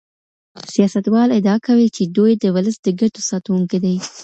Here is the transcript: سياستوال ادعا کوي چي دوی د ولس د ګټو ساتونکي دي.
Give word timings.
سياستوال 0.73 1.29
ادعا 1.39 1.55
کوي 1.67 1.87
چي 1.95 2.03
دوی 2.15 2.31
د 2.37 2.45
ولس 2.55 2.75
د 2.81 2.87
ګټو 3.01 3.21
ساتونکي 3.29 3.77
دي. 3.83 3.95